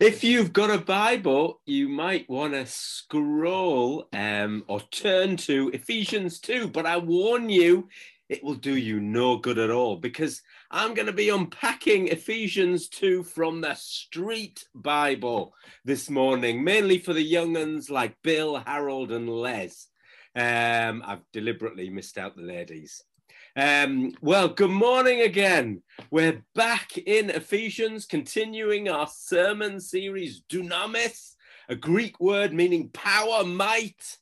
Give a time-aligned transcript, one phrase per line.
[0.00, 6.40] If you've got a Bible, you might want to scroll um, or turn to Ephesians
[6.40, 6.68] 2.
[6.68, 7.86] But I warn you,
[8.30, 10.40] it will do you no good at all because
[10.70, 15.52] I'm going to be unpacking Ephesians 2 from the Street Bible
[15.84, 19.86] this morning, mainly for the young uns like Bill, Harold, and Les.
[20.34, 23.04] Um, I've deliberately missed out the ladies.
[23.56, 25.82] Um, well, good morning again.
[26.10, 31.34] We're back in Ephesians, continuing our sermon series, dunamis,
[31.68, 34.18] a Greek word meaning power, might.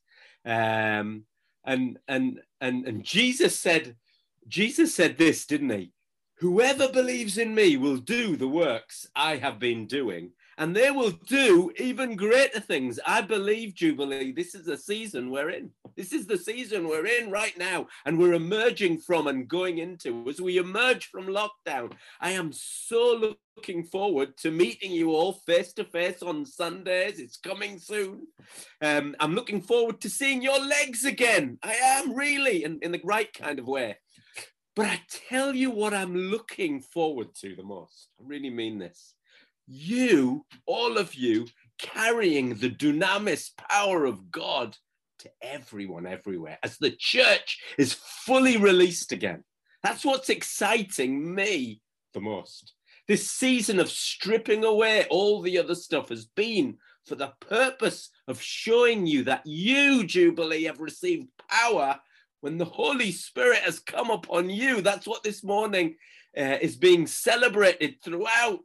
[0.47, 1.25] Um,
[1.65, 3.97] and and and and Jesus said,
[4.47, 5.93] Jesus said this, didn't he?
[6.39, 11.13] Whoever believes in me will do the works I have been doing, and they will
[11.13, 12.99] do even greater things.
[13.07, 15.71] I believe, Jubilee, this is the season we're in.
[15.97, 20.29] This is the season we're in right now, and we're emerging from and going into.
[20.29, 25.73] As we emerge from lockdown, I am so looking forward to meeting you all face
[25.75, 27.21] to face on Sundays.
[27.21, 28.27] It's coming soon.
[28.83, 31.59] Um, I'm looking forward to seeing your legs again.
[31.63, 33.97] I am really, in, in the right kind of way.
[34.75, 38.09] But I tell you what I'm looking forward to the most.
[38.21, 39.15] I really mean this
[39.69, 41.47] you, all of you,
[41.79, 44.77] carrying the dunamis power of God
[45.21, 49.45] to everyone everywhere as the church is fully released again.
[49.83, 51.81] That's what's exciting me
[52.15, 52.75] the most.
[53.07, 58.41] This season of stripping away all the other stuff has been for the purpose of
[58.41, 61.99] showing you that you, Jubilee, have received power
[62.41, 64.83] when the Holy Spirit has come upon you.
[64.83, 65.97] That's what this morning
[66.37, 68.61] uh, is being celebrated throughout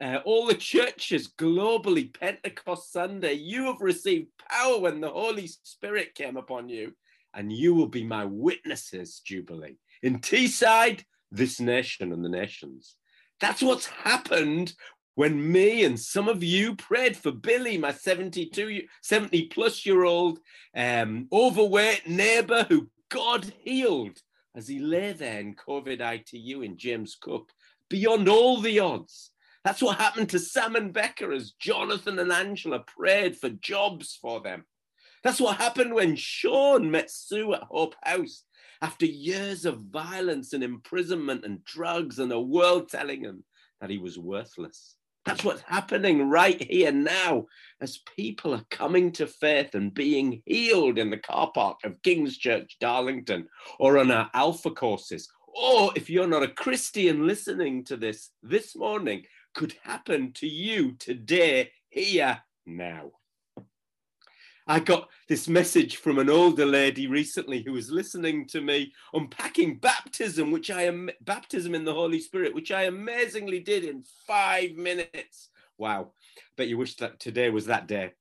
[0.00, 6.14] uh, all the churches globally, Pentecost Sunday, you have received power when the Holy Spirit
[6.14, 6.92] came upon you,
[7.34, 12.96] and you will be my witnesses, Jubilee, in Teesside, this nation and the nations.
[13.40, 14.74] That's what's happened
[15.14, 20.38] when me and some of you prayed for Billy, my 72, 70 plus year old
[20.74, 24.18] um, overweight neighbor who God healed
[24.54, 27.50] as he lay there in COVID ITU in James Cook,
[27.90, 29.30] beyond all the odds.
[29.66, 34.40] That's what happened to Sam and Becca as Jonathan and Angela prayed for jobs for
[34.40, 34.64] them.
[35.24, 38.44] That's what happened when Sean met Sue at Hope House
[38.80, 43.42] after years of violence and imprisonment and drugs and a world telling him
[43.80, 44.94] that he was worthless.
[45.24, 47.46] That's what's happening right here now
[47.80, 52.38] as people are coming to faith and being healed in the car park of King's
[52.38, 53.48] Church, Darlington,
[53.80, 55.28] or on our Alpha courses.
[55.48, 59.24] Or if you're not a Christian listening to this this morning,
[59.56, 63.10] could happen to you today, here, now.
[64.68, 69.78] I got this message from an older lady recently who was listening to me unpacking
[69.78, 74.72] baptism, which I am baptism in the Holy Spirit, which I amazingly did in five
[74.72, 75.48] minutes.
[75.78, 76.12] Wow.
[76.58, 78.12] Bet you wish that today was that day.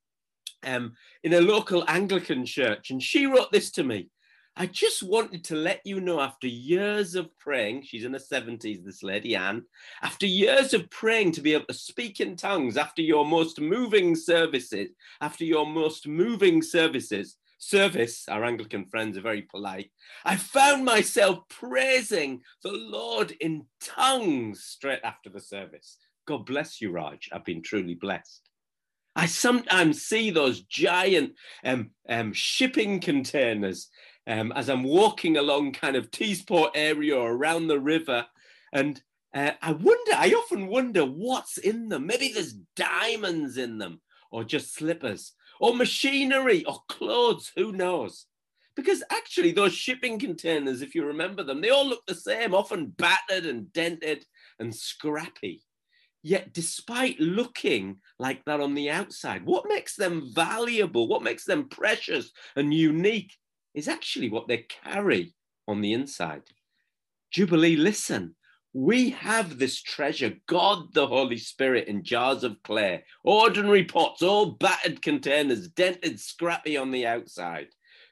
[0.63, 2.91] Um, in a local Anglican church.
[2.91, 4.09] And she wrote this to me.
[4.57, 8.85] I just wanted to let you know after years of praying, she's in her 70s,
[8.85, 9.63] this lady Anne,
[10.01, 14.15] after years of praying to be able to speak in tongues, after your most moving
[14.15, 19.91] services, after your most moving services, service, our Anglican friends are very polite,
[20.23, 25.97] I found myself praising the Lord in tongues straight after the service.
[26.25, 27.29] God bless you, Raj.
[27.33, 28.49] I've been truly blessed.
[29.17, 31.33] I sometimes see those giant
[31.63, 33.89] um, um, shipping containers
[34.27, 38.25] um, as I'm walking along kind of Teesport area or around the river.
[38.73, 39.01] And
[39.33, 42.07] uh, I wonder, I often wonder what's in them.
[42.07, 48.25] Maybe there's diamonds in them, or just slippers, or machinery, or clothes, who knows?
[48.75, 52.87] Because actually, those shipping containers, if you remember them, they all look the same, often
[52.87, 54.25] battered and dented
[54.59, 55.63] and scrappy.
[56.23, 61.07] Yet, despite looking like that on the outside, what makes them valuable?
[61.07, 63.31] What makes them precious and unique
[63.75, 65.35] is actually what they carry
[65.67, 66.43] on the inside.
[67.31, 68.35] Jubilee, listen.
[68.73, 74.51] We have this treasure, God the Holy Spirit, in jars of clay, ordinary pots, all
[74.51, 77.67] battered containers, dented, scrappy on the outside,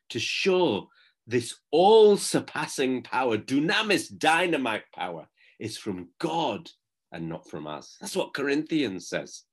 [0.10, 0.88] to show
[1.28, 5.28] this all surpassing power, dunamis, dynamite power,
[5.60, 6.70] is from God
[7.12, 7.98] and not from us.
[8.00, 9.44] That's what Corinthians says.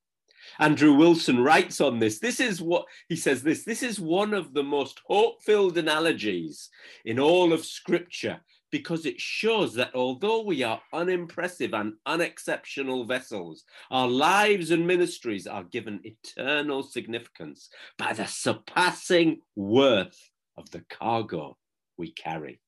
[0.58, 2.19] Andrew Wilson writes on this.
[2.19, 6.70] This is what he says this this is one of the most hope filled analogies
[7.04, 8.40] in all of Scripture
[8.70, 15.46] because it shows that although we are unimpressive and unexceptional vessels, our lives and ministries
[15.46, 21.56] are given eternal significance by the surpassing worth of the cargo
[21.96, 22.60] we carry.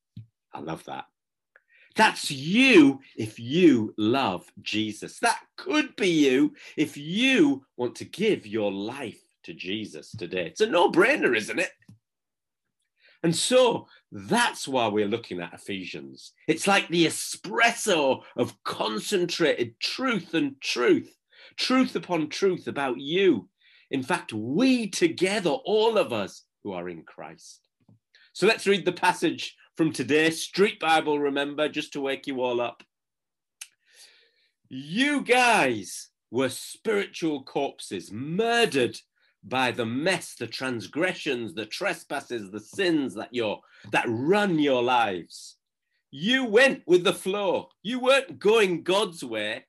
[0.53, 1.05] I love that.
[1.97, 5.19] That's you if you love Jesus.
[5.19, 10.47] That could be you if you want to give your life to Jesus today.
[10.47, 11.71] It's a no brainer, isn't it?
[13.23, 16.33] And so that's why we're looking at Ephesians.
[16.49, 21.17] It's like the espresso of concentrated truth and truth,
[21.57, 23.49] truth upon truth about you.
[23.91, 27.61] In fact, we together, all of us who are in Christ.
[28.33, 32.61] So let's read the passage from today, Street Bible, remember, just to wake you all
[32.61, 32.85] up.
[34.69, 38.97] You guys were spiritual corpses, murdered
[39.43, 43.59] by the mess, the transgressions, the trespasses, the sins that you're
[43.91, 45.57] that run your lives.
[46.13, 47.71] You went with the flow.
[47.83, 49.65] You weren't going God's way.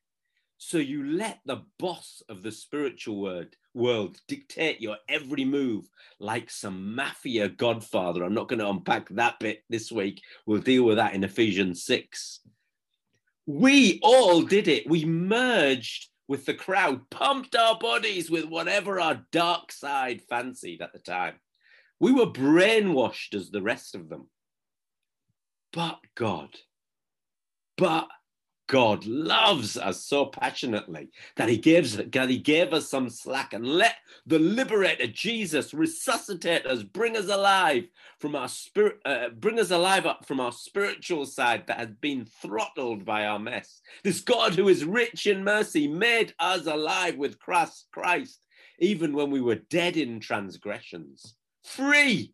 [0.65, 5.89] So you let the boss of the spiritual world, world dictate your every move
[6.19, 8.23] like some mafia godfather.
[8.23, 10.21] I'm not going to unpack that bit this week.
[10.45, 12.39] We'll deal with that in Ephesians 6.
[13.45, 14.89] We all did it.
[14.89, 20.93] We merged with the crowd, pumped our bodies with whatever our dark side fancied at
[20.93, 21.35] the time.
[21.99, 24.29] We were brainwashed as the rest of them.
[25.73, 26.55] But God,
[27.77, 28.07] but
[28.73, 33.63] God loves us so passionately that he gives that he gave us some slack and
[33.63, 37.83] let the liberator Jesus resuscitate us, bring us alive
[38.17, 42.25] from our spirit, uh, bring us alive up from our spiritual side that has been
[42.25, 43.79] throttled by our mess.
[44.03, 48.39] This God who is rich in mercy made us alive with Christ, Christ
[48.79, 51.35] even when we were dead in transgressions.
[51.63, 52.33] Free,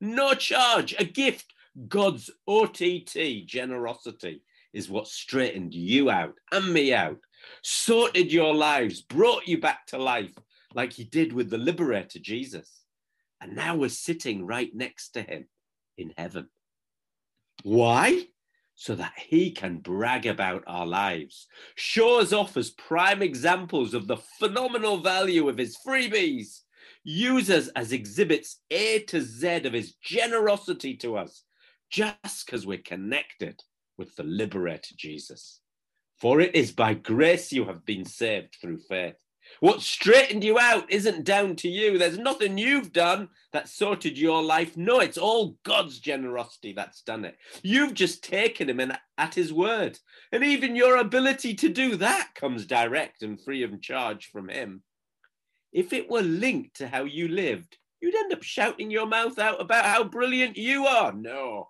[0.00, 1.52] no charge, a gift,
[1.88, 7.18] God's OTT generosity is what straightened you out and me out,
[7.62, 10.34] sorted your lives, brought you back to life
[10.74, 12.82] like he did with the liberator, Jesus.
[13.40, 15.46] And now we're sitting right next to him
[15.96, 16.48] in heaven.
[17.62, 18.26] Why?
[18.74, 24.06] So that he can brag about our lives, show us off as prime examples of
[24.06, 26.60] the phenomenal value of his freebies,
[27.04, 31.44] use us as exhibits A to Z of his generosity to us,
[31.90, 33.60] just because we're connected
[34.00, 35.60] with the liberator Jesus.
[36.18, 39.14] For it is by grace you have been saved through faith.
[39.60, 41.98] What straightened you out isn't down to you.
[41.98, 44.76] There's nothing you've done that sorted your life.
[44.76, 47.36] No, it's all God's generosity that's done it.
[47.62, 49.98] You've just taken him in at his word.
[50.32, 54.82] And even your ability to do that comes direct and free of charge from him.
[55.72, 59.60] If it were linked to how you lived, you'd end up shouting your mouth out
[59.60, 61.12] about how brilliant you are.
[61.12, 61.68] No,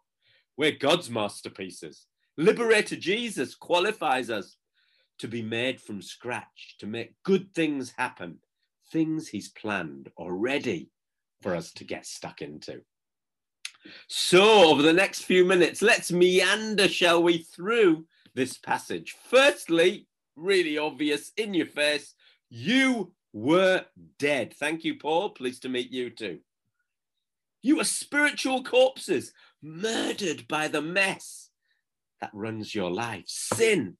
[0.57, 2.07] we're God's masterpieces.
[2.41, 4.57] Liberator Jesus qualifies us
[5.19, 8.39] to be made from scratch, to make good things happen,
[8.91, 10.89] things he's planned already
[11.43, 12.81] for us to get stuck into.
[14.09, 19.15] So, over the next few minutes, let's meander, shall we, through this passage.
[19.29, 22.15] Firstly, really obvious in your face,
[22.49, 23.85] you were
[24.19, 24.55] dead.
[24.55, 25.31] Thank you, Paul.
[25.31, 26.39] Pleased to meet you too.
[27.61, 31.50] You were spiritual corpses, murdered by the mess
[32.21, 33.97] that runs your life sin.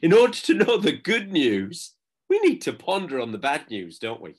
[0.00, 1.94] In order to know the good news,
[2.28, 4.34] we need to ponder on the bad news, don't we?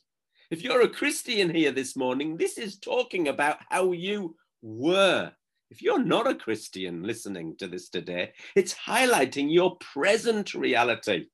[0.52, 5.32] If you're a Christian here this morning, this is talking about how you were.
[5.72, 11.28] If you're not a Christian listening to this today, it's highlighting your present reality,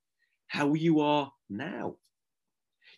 [0.47, 1.95] how you are now.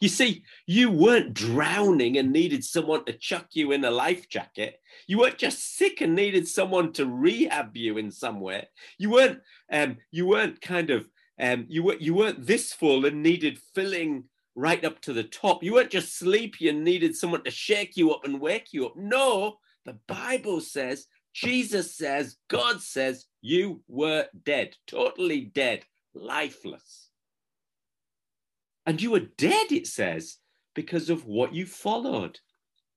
[0.02, 4.80] You see, you weren't drowning and needed someone to chuck you in a life jacket.
[5.06, 8.68] You weren't just sick and needed someone to rehab you in some way.
[8.98, 9.42] You weren't,
[9.72, 11.08] um, you weren't kind of,
[11.40, 14.24] um, you were, you weren't this full and needed filling
[14.56, 15.64] right up to the top.
[15.64, 18.96] You weren't just sleepy and needed someone to shake you up and wake you up.
[18.98, 27.11] No, the Bible says, Jesus says, God says, you were dead, totally dead, lifeless.
[28.92, 30.40] And you were dead, it says,
[30.76, 32.42] because of what you followed.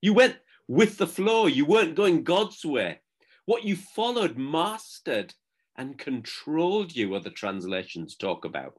[0.00, 3.00] You went with the flow, you weren't going God's way.
[3.44, 5.34] What you followed mastered
[5.76, 8.74] and controlled you, other translations talk about.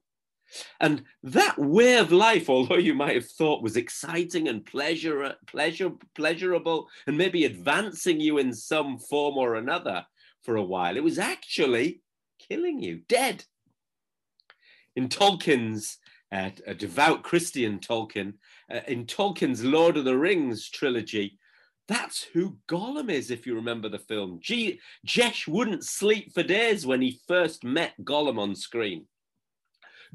[0.81, 5.91] And that way of life, although you might have thought was exciting and pleasure, pleasure,
[6.15, 10.05] pleasurable, and maybe advancing you in some form or another
[10.41, 12.01] for a while, it was actually
[12.39, 13.45] killing you, dead.
[14.97, 15.97] In Tolkien's
[16.31, 18.33] uh, a devout Christian Tolkien,
[18.71, 21.37] uh, in Tolkien's Lord of the Rings trilogy,
[21.87, 24.39] that's who Gollum is, if you remember the film.
[24.41, 29.05] G- Jesh wouldn't sleep for days when he first met Gollum on screen.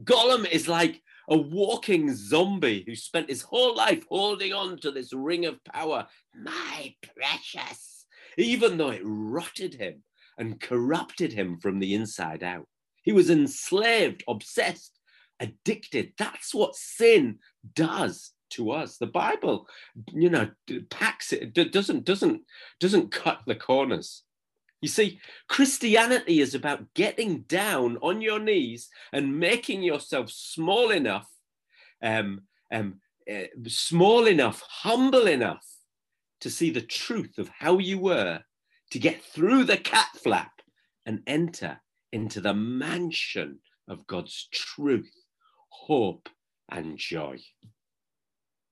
[0.02, 5.12] Gollum is like a walking zombie who spent his whole life holding on to this
[5.12, 10.02] ring of power, my precious, even though it rotted him
[10.38, 12.66] and corrupted him from the inside out.
[13.02, 14.99] He was enslaved, obsessed,
[15.40, 16.12] addicted.
[16.18, 17.38] That's what sin
[17.74, 18.98] does to us.
[18.98, 19.66] The Bible,
[20.12, 20.50] you know,
[20.90, 22.42] packs it, doesn't, doesn't,
[22.78, 24.22] doesn't cut the corners.
[24.80, 31.28] You see, Christianity is about getting down on your knees and making yourself small enough,
[32.02, 32.42] um,
[32.72, 35.66] um, uh, small enough, humble enough
[36.40, 38.40] to see the truth of how you were,
[38.90, 40.52] to get through the cat flap
[41.04, 41.80] and enter
[42.12, 45.12] into the mansion of God's truth,
[45.86, 46.28] hope,
[46.70, 47.38] and joy.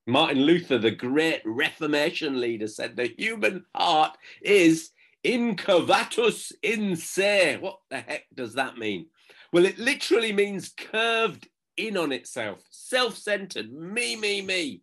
[0.07, 4.91] Martin Luther, the great Reformation leader, said the human heart is
[5.25, 7.59] incurvatus in se.
[7.61, 9.07] What the heck does that mean?
[9.53, 14.83] Well, it literally means curved in on itself, self centered, me, me, me.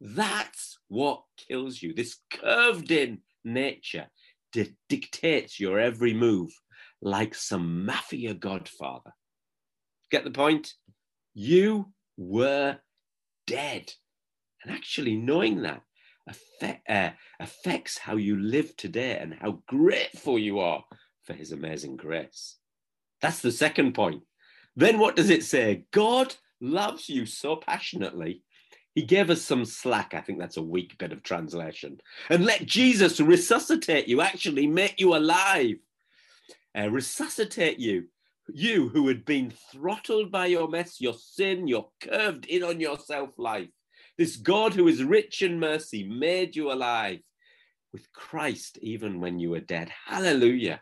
[0.00, 1.94] That's what kills you.
[1.94, 4.06] This curved in nature
[4.52, 6.52] di- dictates your every move
[7.00, 9.12] like some mafia godfather.
[10.10, 10.72] Get the point?
[11.34, 12.78] You were
[13.46, 13.92] dead.
[14.62, 15.82] And actually, knowing that
[16.26, 17.10] affect, uh,
[17.40, 20.84] affects how you live today and how grateful you are
[21.24, 22.56] for his amazing grace.
[23.20, 24.22] That's the second point.
[24.76, 25.84] Then what does it say?
[25.90, 28.42] God loves you so passionately.
[28.94, 30.14] He gave us some slack.
[30.14, 32.00] I think that's a weak bit of translation.
[32.30, 35.76] And let Jesus resuscitate you, actually make you alive,
[36.78, 38.04] uh, resuscitate you.
[38.52, 43.30] You who had been throttled by your mess, your sin, your curved in on yourself
[43.38, 43.70] life.
[44.18, 47.20] This God who is rich in mercy made you alive
[47.92, 49.90] with Christ even when you were dead.
[50.06, 50.80] Hallelujah.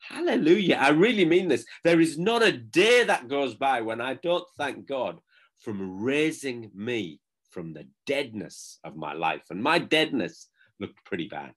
[0.00, 0.76] Hallelujah.
[0.80, 1.64] I really mean this.
[1.84, 5.20] There is not a day that goes by when I don't thank God
[5.60, 9.42] from raising me from the deadness of my life.
[9.50, 10.48] And my deadness
[10.80, 11.52] looked pretty bad.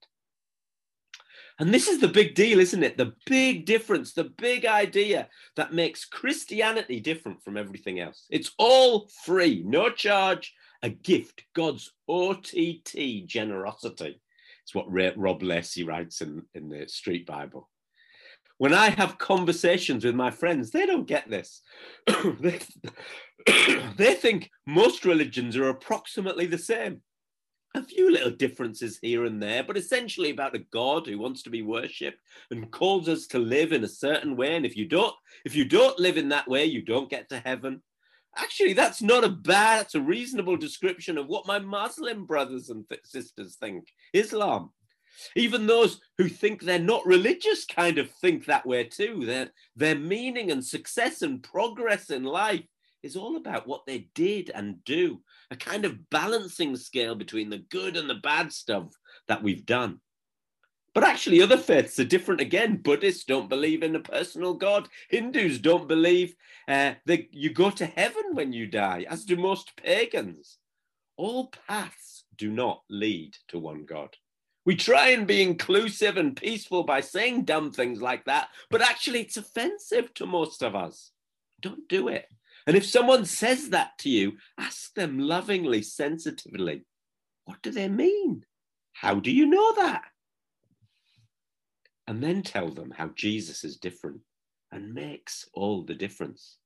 [1.58, 2.98] And this is the big deal, isn't it?
[2.98, 8.26] The big difference, the big idea that makes Christianity different from everything else.
[8.30, 14.20] It's all free, no charge, a gift, God's OTT generosity.
[14.64, 17.70] It's what Rob Lacey writes in, in the Street Bible.
[18.58, 21.62] When I have conversations with my friends, they don't get this.
[22.40, 22.60] they,
[23.98, 27.02] they think most religions are approximately the same.
[27.76, 31.50] A few little differences here and there, but essentially about a God who wants to
[31.50, 34.56] be worshipped and calls us to live in a certain way.
[34.56, 35.14] And if you don't,
[35.44, 37.82] if you don't live in that way, you don't get to heaven.
[38.38, 42.88] Actually, that's not a bad, that's a reasonable description of what my Muslim brothers and
[42.88, 43.90] th- sisters think.
[44.14, 44.72] Islam.
[45.36, 49.26] Even those who think they're not religious kind of think that way too.
[49.26, 52.64] Their, their meaning and success and progress in life
[53.06, 55.22] is all about what they did and do,
[55.52, 58.88] a kind of balancing scale between the good and the bad stuff
[59.28, 60.02] that we've done.
[60.96, 62.78] But actually, other faiths are different again.
[62.78, 64.90] Buddhists don't believe in a personal God.
[65.10, 66.36] Hindus don't believe
[66.68, 70.58] uh, that you go to heaven when you die, as do most pagans.
[71.16, 74.16] All paths do not lead to one God.
[74.66, 79.22] We try and be inclusive and peaceful by saying dumb things like that, but actually,
[79.22, 81.12] it's offensive to most of us.
[81.62, 82.26] Don't do it.
[82.68, 86.86] And if someone says that to you, ask them lovingly, sensitively,
[87.46, 88.44] what do they mean?
[88.94, 90.06] How do you know that?
[92.08, 94.22] and then tell them how Jesus is different
[94.72, 96.58] and makes all the difference.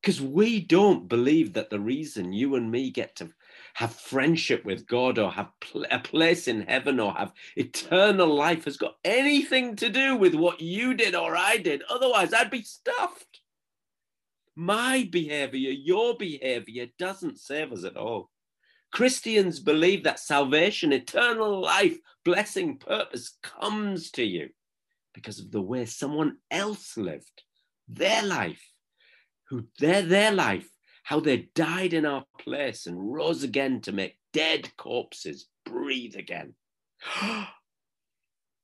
[0.00, 3.30] Because we don't believe that the reason you and me get to
[3.74, 8.64] have friendship with God or have pl- a place in heaven or have eternal life
[8.64, 11.82] has got anything to do with what you did or I did.
[11.90, 13.27] Otherwise, I'd be stuffed.
[14.60, 18.28] My behavior, your behavior doesn't save us at all.
[18.90, 24.48] Christians believe that salvation, eternal life, blessing, purpose comes to you
[25.14, 27.44] because of the way someone else lived
[27.86, 28.72] their life,
[29.48, 30.68] who their, their life,
[31.04, 36.54] how they died in our place and rose again to make dead corpses breathe again.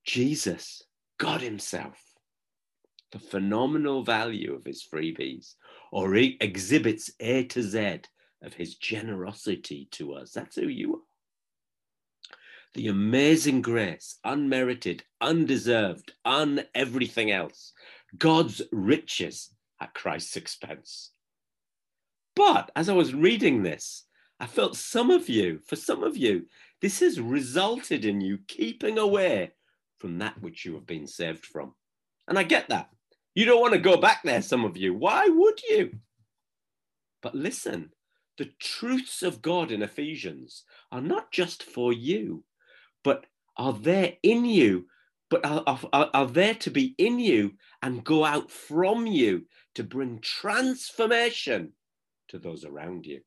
[0.05, 0.81] Jesus,
[1.17, 1.97] God Himself,
[3.15, 5.55] the phenomenal value of His freebies,
[5.89, 8.01] or He exhibits A to Z
[8.43, 10.33] of His generosity to us.
[10.33, 10.99] That's who you are
[12.73, 17.71] the amazing grace, unmerited, undeserved, un everything else,
[18.17, 21.11] God's riches at Christ's expense.
[22.35, 24.03] But as I was reading this,
[24.41, 26.47] I felt some of you, for some of you,
[26.81, 29.53] this has resulted in you keeping away
[29.99, 31.75] from that which you have been saved from.
[32.27, 32.89] And I get that.
[33.35, 34.93] You don't want to go back there, some of you.
[34.93, 35.99] Why would you?
[37.21, 37.91] But listen,
[38.37, 42.43] the truths of God in Ephesians are not just for you,
[43.03, 43.25] but
[43.57, 44.85] are there in you
[45.29, 49.83] but are, are, are there to be in you and go out from you to
[49.83, 51.73] bring transformation
[52.29, 53.21] to those around you.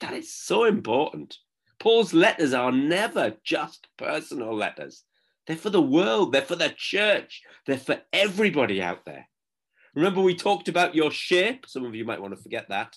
[0.00, 1.36] That is so important.
[1.78, 5.04] Paul's letters are never just personal letters.
[5.46, 9.26] They're for the world, they're for the church, they're for everybody out there.
[9.94, 11.66] Remember, we talked about your shape.
[11.66, 12.96] Some of you might want to forget that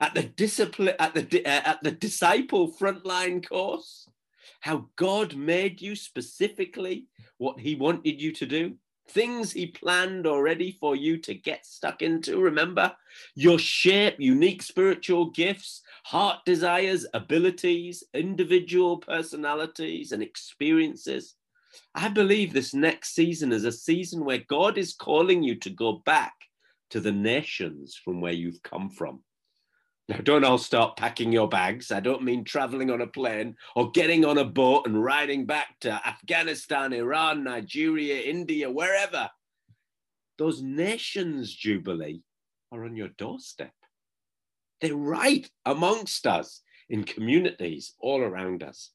[0.00, 4.08] at the discipline at the uh, at the disciple frontline course.
[4.60, 7.06] How God made you specifically
[7.38, 8.74] what He wanted you to do,
[9.08, 12.40] things He planned already for you to get stuck into.
[12.40, 12.92] Remember,
[13.34, 21.36] your shape, unique spiritual gifts, heart desires, abilities, individual personalities, and experiences
[21.94, 26.02] I believe this next season is a season where God is calling you to go
[26.04, 26.34] back
[26.90, 29.22] to the nations from where you've come from.
[30.08, 31.92] Now, don't all start packing your bags.
[31.92, 35.78] I don't mean traveling on a plane or getting on a boat and riding back
[35.80, 39.30] to Afghanistan, Iran, Nigeria, India, wherever.
[40.38, 42.22] Those nations, Jubilee,
[42.72, 43.72] are on your doorstep.
[44.80, 48.90] They're right amongst us in communities all around us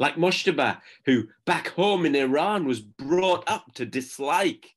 [0.00, 4.74] like Mushtaba, who back home in Iran was brought up to dislike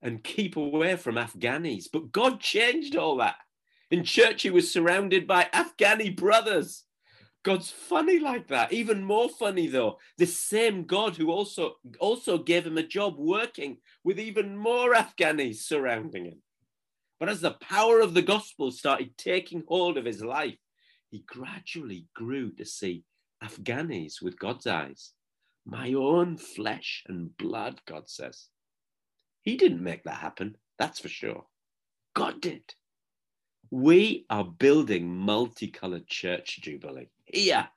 [0.00, 1.86] and keep away from Afghanis.
[1.92, 3.34] But God changed all that.
[3.90, 6.84] In church, he was surrounded by Afghani brothers.
[7.42, 8.72] God's funny like that.
[8.72, 13.78] Even more funny though, this same God who also also gave him a job working
[14.04, 16.42] with even more Afghanis surrounding him.
[17.18, 20.58] But as the power of the gospel started taking hold of his life,
[21.10, 23.04] he gradually grew to see
[23.42, 25.12] Afghanis with God's eyes.
[25.64, 28.48] My own flesh and blood, God says.
[29.42, 31.46] He didn't make that happen, that's for sure.
[32.14, 32.74] God did.
[33.70, 37.68] We are building multicolored church jubilee here.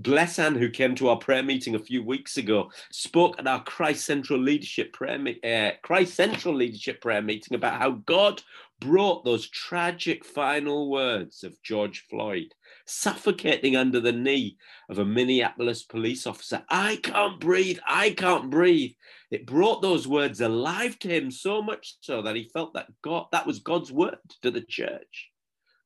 [0.00, 4.06] Blessan, who came to our prayer meeting a few weeks ago, spoke at our Christ
[4.06, 8.42] Central Leadership prayer, uh, Christ Central Leadership prayer meeting about how God
[8.80, 12.54] brought those tragic final words of George Floyd
[12.86, 14.56] suffocating under the knee
[14.88, 16.64] of a Minneapolis police officer.
[16.68, 17.78] I can't breathe.
[17.86, 18.92] I can't breathe.
[19.30, 23.26] It brought those words alive to him so much so that he felt that God,
[23.32, 25.30] that was God's word to the church.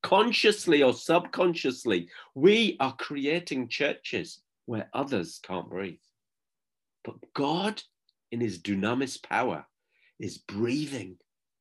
[0.02, 5.98] Consciously or subconsciously, we are creating churches where others can't breathe.
[7.04, 7.82] But God,
[8.30, 9.66] in his dunamis power,
[10.18, 11.16] is breathing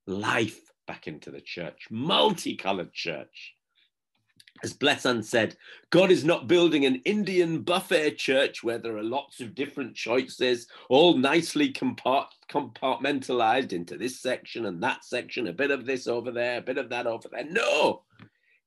[0.07, 3.55] life back into the church, multicolored church
[4.63, 5.57] as Blessan said,
[5.89, 10.67] God is not building an Indian buffet church where there are lots of different choices,
[10.89, 16.31] all nicely compart- compartmentalized into this section and that section, a bit of this over
[16.31, 17.45] there, a bit of that over there.
[17.49, 18.03] No,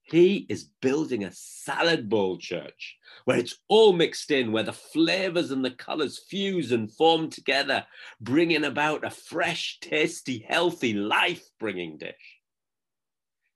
[0.03, 5.51] he is building a salad bowl church where it's all mixed in, where the flavors
[5.51, 7.85] and the colors fuse and form together,
[8.21, 12.38] bringing about a fresh, tasty, healthy, life bringing dish.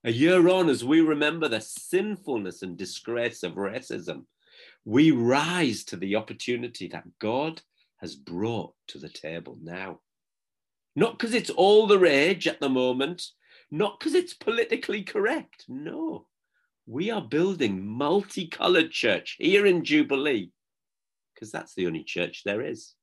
[0.04, 4.24] A year on, as we remember the sinfulness and disgrace of racism,
[4.84, 7.62] we rise to the opportunity that God
[7.98, 10.00] has brought to the table now.
[10.96, 13.24] Not because it's all the rage at the moment,
[13.70, 15.66] not because it's politically correct.
[15.68, 16.26] No,
[16.84, 20.50] we are building multicolored church here in Jubilee
[21.32, 22.94] because that's the only church there is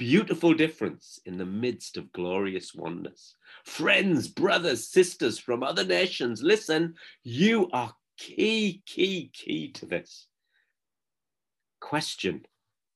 [0.00, 3.34] beautiful difference in the midst of glorious oneness.
[3.66, 10.26] Friends, brothers, sisters from other nations, listen, you are key, key, key to this.
[11.80, 12.46] Question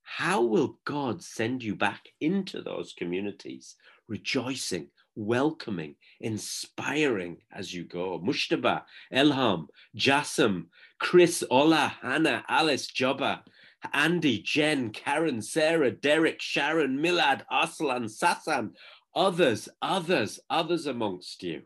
[0.03, 3.75] How will God send you back into those communities,
[4.09, 8.19] rejoicing, welcoming, inspiring as you go?
[8.19, 13.43] Mushtaba, Elham, Jassim, Chris, Ola, Hannah, Alice, Jobba,
[13.93, 18.71] Andy, Jen, Karen, Sarah, Derek, Sharon, Milad, Aslan, Sasan,
[19.15, 21.63] others, others, others amongst you.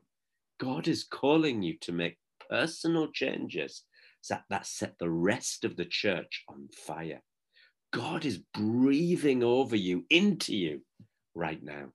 [0.59, 2.19] God is calling you to make
[2.51, 3.85] personal changes
[4.29, 7.23] that, that set the rest of the church on fire.
[7.93, 10.83] God is breathing over you, into you
[11.35, 11.93] right now.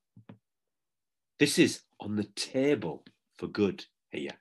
[1.40, 3.04] This is on the table
[3.38, 4.32] for good here.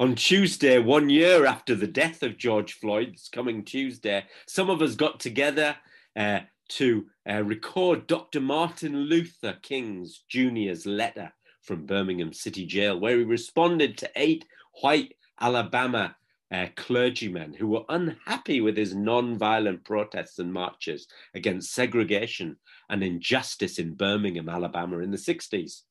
[0.00, 4.80] On Tuesday, one year after the death of George Floyd, this coming Tuesday, some of
[4.80, 5.74] us got together
[6.14, 8.40] uh, to uh, record Dr.
[8.40, 11.32] Martin Luther King's Jr.'s letter
[11.62, 14.44] from Birmingham City Jail, where he responded to eight
[14.82, 16.14] white Alabama
[16.52, 22.56] uh, clergymen who were unhappy with his non-violent protests and marches against segregation
[22.88, 25.82] and injustice in Birmingham, Alabama in the 60s.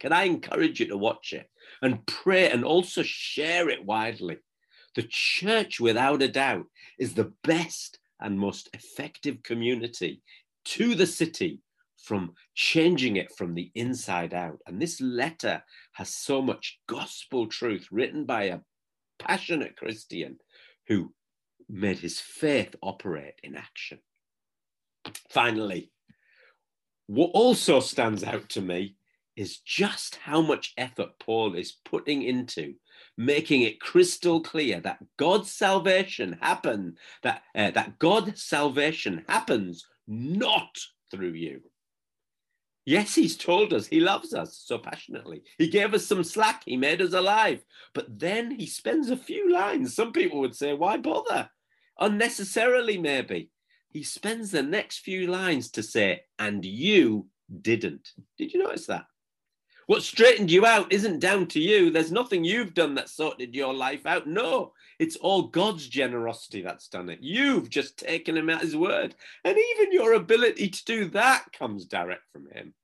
[0.00, 1.48] Can I encourage you to watch it
[1.82, 4.38] and pray and also share it widely?
[4.94, 6.66] The church, without a doubt,
[6.98, 10.22] is the best and most effective community
[10.66, 11.60] to the city
[12.04, 14.58] from changing it from the inside out.
[14.66, 18.60] And this letter has so much gospel truth written by a
[19.18, 20.38] passionate Christian
[20.86, 21.12] who
[21.68, 23.98] made his faith operate in action.
[25.30, 25.90] Finally,
[27.06, 28.96] what also stands out to me
[29.36, 32.74] is just how much effort Paul is putting into
[33.16, 40.78] making it crystal clear that God's salvation happen that uh, that God's salvation happens not
[41.10, 41.60] through you.
[42.86, 45.42] Yes, he's told us he loves us so passionately.
[45.56, 47.64] He gave us some slack, he made us alive.
[47.94, 49.94] But then he spends a few lines.
[49.94, 51.48] Some people would say, why bother?
[51.98, 53.50] Unnecessarily, maybe.
[53.88, 57.28] He spends the next few lines to say, and you
[57.62, 58.10] didn't.
[58.36, 59.06] Did you notice that?
[59.86, 61.90] What straightened you out isn't down to you.
[61.90, 64.26] There's nothing you've done that sorted your life out.
[64.26, 67.18] No, it's all God's generosity that's done it.
[67.20, 69.14] You've just taken him at his word.
[69.44, 72.74] And even your ability to do that comes direct from him.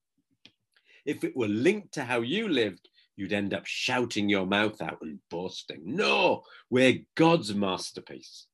[1.07, 4.99] If it were linked to how you lived, you'd end up shouting your mouth out
[5.01, 5.83] and boasting.
[5.85, 8.47] No, we're God's masterpiece.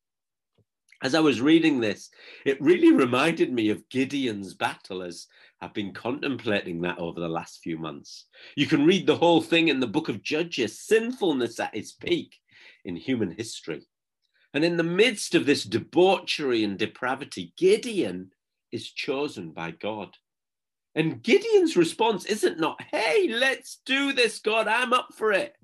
[1.02, 2.09] As I was reading this,
[2.46, 5.26] it really reminded me of Gideon's battle as
[5.60, 8.26] I've been contemplating that over the last few months.
[8.56, 12.36] You can read the whole thing in the book of Judges, sinfulness at its peak
[12.84, 13.86] in human history.
[14.52, 18.30] And in the midst of this debauchery and depravity, Gideon
[18.70, 20.16] is chosen by God.
[20.94, 25.54] And Gideon's response isn't not, hey, let's do this, God, I'm up for it.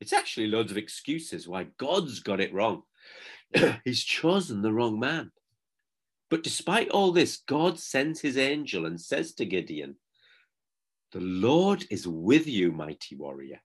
[0.00, 2.82] It's actually loads of excuses why God's got it wrong.
[3.84, 5.32] He's chosen the wrong man.
[6.30, 9.96] But despite all this, God sends his angel and says to Gideon,
[11.12, 13.60] The Lord is with you, mighty warrior.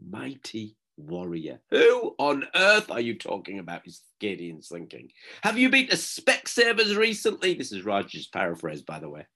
[0.00, 1.60] Mighty warrior.
[1.70, 3.86] Who on earth are you talking about?
[3.86, 5.10] Is Gideon's thinking.
[5.42, 7.54] Have you been to Specsavers recently?
[7.54, 9.26] This is Raj's paraphrase, by the way.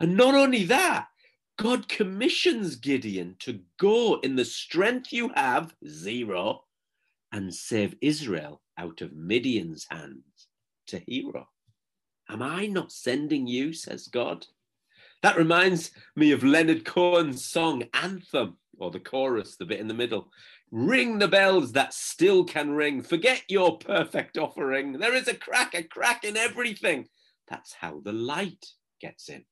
[0.00, 1.08] And not only that,
[1.58, 6.64] God commissions Gideon to go in the strength you have, zero,
[7.32, 10.48] and save Israel out of Midian's hands
[10.86, 11.48] to hero.
[12.28, 14.46] Am I not sending you, says God?
[15.22, 19.94] That reminds me of Leonard Cohen's song Anthem, or the chorus, the bit in the
[19.94, 20.30] middle.
[20.70, 23.02] Ring the bells that still can ring.
[23.02, 24.92] Forget your perfect offering.
[24.98, 27.08] There is a crack, a crack in everything.
[27.48, 28.66] That's how the light
[29.00, 29.44] gets in.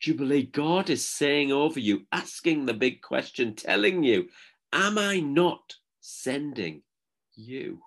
[0.00, 4.28] Jubilee, God is saying over you, asking the big question, telling you,
[4.72, 6.82] Am I not sending
[7.34, 7.80] you?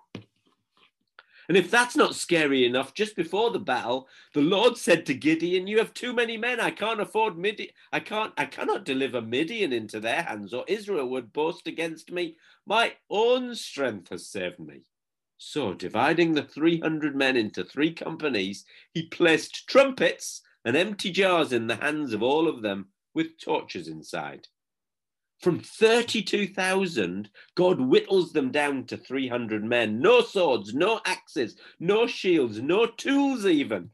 [1.48, 5.66] And if that's not scary enough, just before the battle, the Lord said to Gideon,
[5.66, 6.60] "You have too many men.
[6.60, 7.70] I can't afford Midian.
[7.90, 8.34] I can't.
[8.36, 12.36] I cannot deliver Midian into their hands, or Israel would boast against me.
[12.66, 14.82] My own strength has saved me."
[15.38, 21.66] So, dividing the 300 men into three companies, he placed trumpets and empty jars in
[21.66, 24.48] the hands of all of them with torches inside.
[25.40, 30.00] From 32,000, God whittles them down to 300 men.
[30.00, 33.90] No swords, no axes, no shields, no tools, even.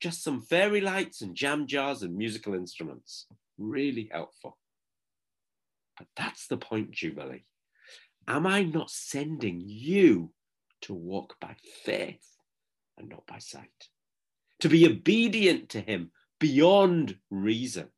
[0.00, 3.26] Just some fairy lights and jam jars and musical instruments.
[3.56, 4.58] Really helpful.
[5.96, 7.44] But that's the point, Jubilee.
[8.28, 10.32] Am I not sending you
[10.82, 12.36] to walk by faith
[12.98, 13.88] and not by sight?
[14.60, 17.88] To be obedient to Him beyond reason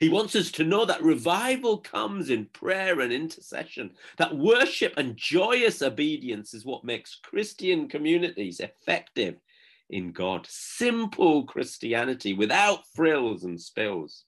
[0.00, 5.16] he wants us to know that revival comes in prayer and intercession, that worship and
[5.16, 9.36] joyous obedience is what makes Christian communities effective
[9.90, 10.46] in God.
[10.48, 14.24] Simple Christianity without frills and spills.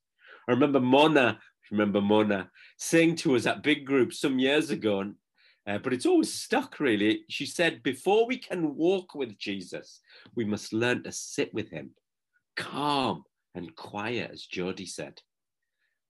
[0.49, 1.39] I remember Mona,
[1.71, 5.13] remember Mona, saying to us at big groups some years ago,
[5.67, 7.25] uh, but it's always stuck really.
[7.31, 10.01] She said, before we can walk with Jesus,
[10.35, 11.93] we must learn to sit with him,
[12.57, 13.25] calm
[13.55, 15.21] and quiet, as Jody said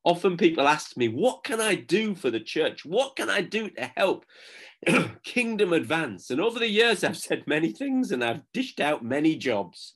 [0.04, 2.84] often people ask me, what can I do for the church?
[2.84, 4.26] What can I do to help
[5.24, 6.30] kingdom advance?
[6.30, 9.94] And over the years, I've said many things and I've dished out many jobs.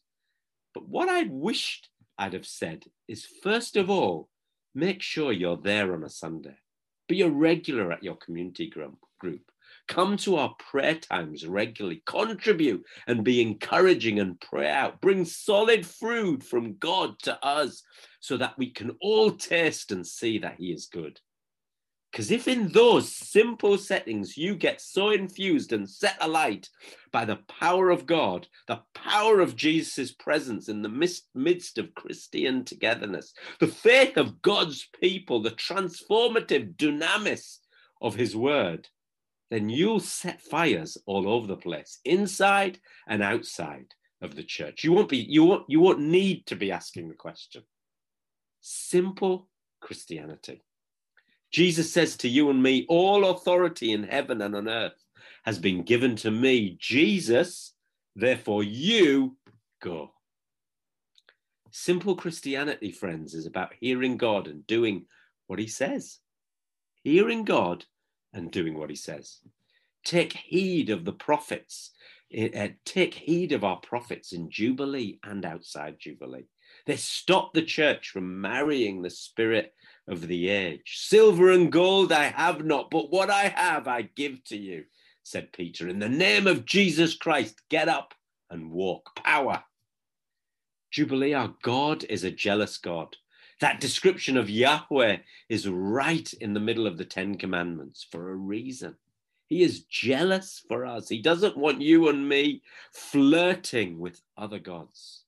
[0.74, 4.28] But what I wished I'd have said is first of all,
[4.74, 6.56] make sure you're there on a Sunday.
[7.08, 9.42] Be a regular at your community group.
[9.86, 12.02] Come to our prayer times regularly.
[12.06, 15.00] Contribute and be encouraging and pray out.
[15.00, 17.82] Bring solid fruit from God to us
[18.20, 21.20] so that we can all taste and see that He is good.
[22.10, 26.68] Because if in those simple settings you get so infused and set alight
[27.12, 32.64] by the power of God, the power of Jesus' presence in the midst of Christian
[32.64, 37.58] togetherness, the faith of God's people, the transformative dunamis
[38.00, 38.88] of His word,
[39.50, 44.84] then you'll set fires all over the place, inside and outside, of the church.
[44.84, 47.62] You won't be, you won't, you won't need to be asking the question.
[48.60, 49.48] Simple
[49.80, 50.62] Christianity.
[51.50, 55.04] Jesus says to you and me, all authority in heaven and on earth
[55.44, 56.76] has been given to me.
[56.78, 57.72] Jesus,
[58.16, 59.36] therefore, you
[59.80, 60.12] go.
[61.70, 65.06] Simple Christianity, friends, is about hearing God and doing
[65.46, 66.18] what he says.
[67.02, 67.84] Hearing God
[68.32, 69.38] and doing what he says.
[70.04, 71.90] Take heed of the prophets.
[72.36, 76.46] Uh, take heed of our prophets in Jubilee and outside Jubilee.
[76.86, 79.72] They stop the church from marrying the spirit
[80.06, 81.06] of the age.
[81.08, 84.84] Silver and gold I have not, but what I have I give to you,
[85.22, 85.88] said Peter.
[85.88, 88.14] In the name of Jesus Christ, get up
[88.50, 89.16] and walk.
[89.16, 89.62] Power.
[90.90, 93.16] Jubilee, our God is a jealous God.
[93.60, 95.18] That description of Yahweh
[95.48, 98.94] is right in the middle of the Ten Commandments for a reason.
[99.48, 101.08] He is jealous for us.
[101.08, 105.24] He doesn't want you and me flirting with other gods.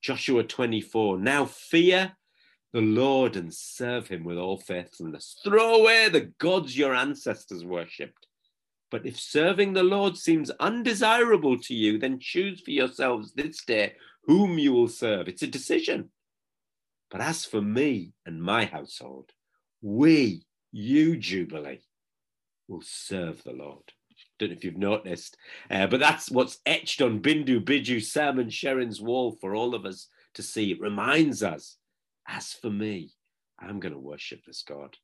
[0.00, 1.18] Joshua 24.
[1.18, 2.12] Now fear
[2.72, 5.40] the Lord and serve him with all faithfulness.
[5.42, 8.26] Throw away the gods your ancestors worshipped.
[8.90, 13.94] But if serving the Lord seems undesirable to you, then choose for yourselves this day
[14.24, 15.26] whom you will serve.
[15.26, 16.10] It's a decision.
[17.10, 19.30] But as for me and my household,
[19.82, 21.80] we, you, Jubilee,
[22.68, 23.92] will serve the Lord.
[24.38, 25.36] Don't know if you've noticed,
[25.70, 29.84] uh, but that's what's etched on Bindu Biju Sam and Sharon's wall for all of
[29.84, 30.72] us to see.
[30.72, 31.76] It reminds us,
[32.26, 33.12] as for me,
[33.60, 34.96] I'm going to worship this God.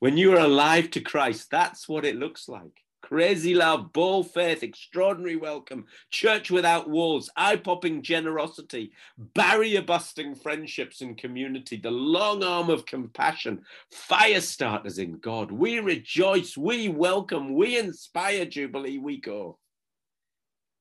[0.00, 2.82] When you are alive to Christ, that's what it looks like.
[3.10, 11.00] Crazy love, bold faith, extraordinary welcome, church without walls, eye popping generosity, barrier busting friendships
[11.00, 15.50] and community, the long arm of compassion, fire starters in God.
[15.50, 19.58] We rejoice, we welcome, we inspire Jubilee, we go.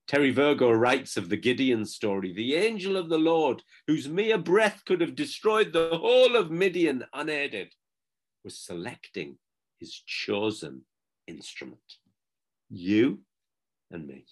[0.07, 4.83] Terry Virgo writes of the Gideon story the angel of the Lord, whose mere breath
[4.85, 7.73] could have destroyed the whole of Midian unaided,
[8.43, 9.39] was selecting
[9.79, 10.81] his chosen
[11.25, 11.81] instrument
[12.69, 13.19] you
[13.91, 14.25] and me.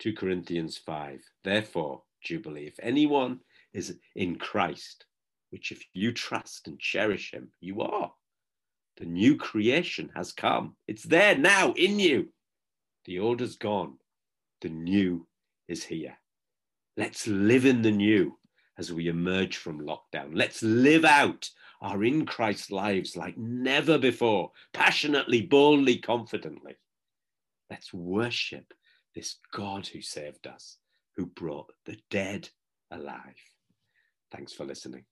[0.00, 1.20] 2 Corinthians 5.
[1.44, 3.40] Therefore, Jubilee, if anyone
[3.72, 5.06] is in Christ,
[5.50, 8.12] which if you trust and cherish him, you are,
[8.96, 10.76] the new creation has come.
[10.86, 12.28] It's there now in you.
[13.04, 13.98] The old is gone,
[14.60, 15.26] the new
[15.68, 16.16] is here.
[16.96, 18.38] Let's live in the new
[18.78, 20.30] as we emerge from lockdown.
[20.32, 26.76] Let's live out our in Christ lives like never before, passionately, boldly, confidently.
[27.68, 28.72] Let's worship
[29.14, 30.78] this God who saved us,
[31.16, 32.48] who brought the dead
[32.90, 33.34] alive.
[34.30, 35.04] Thanks for listening.